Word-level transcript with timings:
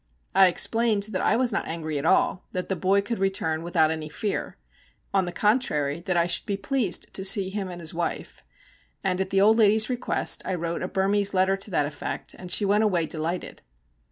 I 0.33 0.47
explained 0.47 1.03
that 1.11 1.21
I 1.21 1.35
was 1.35 1.51
not 1.53 1.67
angry 1.67 1.99
at 1.99 2.07
all, 2.07 2.47
that 2.53 2.69
the 2.69 2.75
boy 2.75 3.01
could 3.01 3.19
return 3.19 3.61
without 3.61 3.91
any 3.91 4.09
fear; 4.09 4.57
on 5.13 5.25
the 5.25 5.31
contrary, 5.31 5.99
that 5.99 6.17
I 6.17 6.25
should 6.25 6.47
be 6.47 6.57
pleased 6.57 7.13
to 7.13 7.23
see 7.23 7.49
him 7.51 7.67
and 7.69 7.79
his 7.79 7.93
wife. 7.93 8.43
And, 9.03 9.21
at 9.21 9.29
the 9.29 9.41
old 9.41 9.57
lady's 9.57 9.91
request, 9.91 10.41
I 10.43 10.55
wrote 10.55 10.81
a 10.81 10.87
Burmese 10.87 11.35
letter 11.35 11.55
to 11.57 11.69
that 11.69 11.85
effect, 11.85 12.33
and 12.39 12.49
she 12.51 12.65
went 12.65 12.83
away 12.83 13.05
delighted. 13.05 13.61